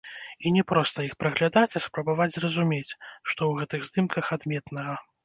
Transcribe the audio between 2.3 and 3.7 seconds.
зразумець, што ў